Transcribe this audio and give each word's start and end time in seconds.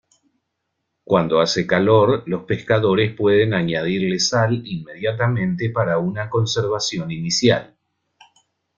Cuando 1.03 1.41
hace 1.41 1.67
calor, 1.67 2.23
los 2.25 2.45
pescadores 2.45 3.15
pueden 3.15 3.53
añadirle 3.53 4.17
sal 4.17 4.63
inmediatamente 4.65 5.69
para 5.69 5.99
una 5.99 6.27
conservación 6.27 7.11
inicial. 7.11 7.77